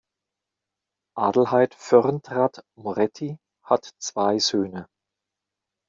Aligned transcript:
Adelheid 1.15 1.75
Fürntrath-Moretti 1.75 3.37
hat 3.63 3.91
zwei 3.99 4.39
Söhne. 4.39 4.89